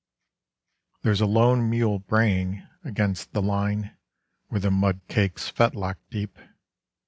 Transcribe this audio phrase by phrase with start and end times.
[1.03, 3.95] _There's a lone mule braying against the line
[4.47, 6.39] where the mud cakes fetlock deep!